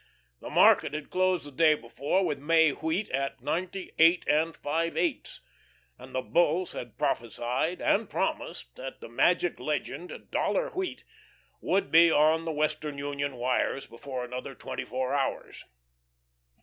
The 0.39 0.49
market 0.49 0.95
had 0.95 1.11
closed 1.11 1.45
the 1.45 1.51
day 1.51 1.75
before 1.75 2.25
with 2.25 2.39
May 2.39 2.71
wheat 2.71 3.11
at 3.11 3.39
ninety 3.43 3.91
eight 3.99 4.27
and 4.27 4.55
five 4.57 4.97
eighths, 4.97 5.41
and 5.95 6.15
the 6.15 6.23
Bulls 6.23 6.71
had 6.71 6.97
prophesied 6.97 7.79
and 7.83 8.09
promised 8.09 8.75
that 8.77 8.99
the 8.99 9.07
magic 9.07 9.59
legend 9.59 10.11
"Dollar 10.31 10.69
wheat" 10.71 11.03
would 11.61 11.91
be 11.91 12.09
on 12.09 12.45
the 12.45 12.51
Western 12.51 12.97
Union 12.97 13.35
wires 13.35 13.85
before 13.85 14.23
another 14.25 14.55
twenty 14.55 14.85
four 14.85 15.13
hours. 15.13 15.65